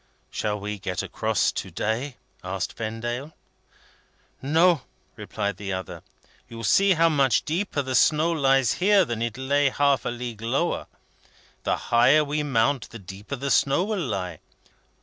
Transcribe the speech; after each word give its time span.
"Shall 0.31 0.59
we 0.59 0.79
get 0.79 1.03
across 1.03 1.51
to 1.51 1.69
day?" 1.69 2.17
asked 2.43 2.73
Vendale. 2.75 3.35
"No," 4.41 4.81
replied 5.15 5.57
the 5.57 5.73
other. 5.73 6.01
"You 6.49 6.63
see 6.63 6.93
how 6.93 7.07
much 7.07 7.45
deeper 7.45 7.83
the 7.83 7.93
snow 7.93 8.31
lies 8.31 8.73
here 8.81 9.05
than 9.05 9.21
it 9.21 9.37
lay 9.37 9.69
half 9.69 10.03
a 10.03 10.09
league 10.09 10.41
lower. 10.41 10.87
The 11.65 11.77
higher 11.93 12.23
we 12.25 12.41
mount 12.41 12.89
the 12.89 12.97
deeper 12.97 13.35
the 13.35 13.51
snow 13.51 13.83
will 13.83 14.01
lie. 14.03 14.39